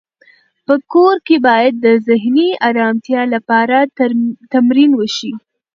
[0.65, 3.77] په کور کې باید د ذهني ارامتیا لپاره
[4.53, 5.31] تمرین وشي.